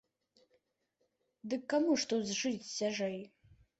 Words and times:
Дык 1.51 1.61
каму 1.73 1.91
ж 2.05 2.11
тут 2.15 2.33
жыць 2.41 2.71
цяжэй. 2.77 3.19